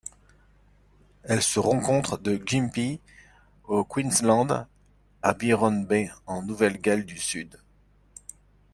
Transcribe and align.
Elle 1.21 1.43
se 1.43 1.59
rencontre 1.59 2.17
de 2.17 2.41
Gympie 2.43 2.99
au 3.65 3.83
Queensland 3.85 4.65
à 5.21 5.33
Byron 5.35 5.85
Bay 5.85 6.09
en 6.25 6.41
Nouvelle-Galles 6.41 7.05
du 7.05 7.19
Sud. 7.19 7.59